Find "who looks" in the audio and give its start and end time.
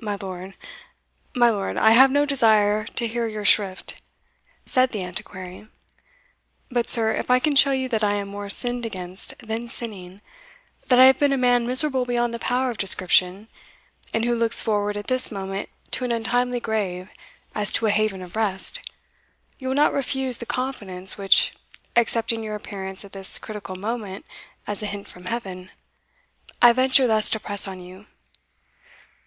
14.24-14.62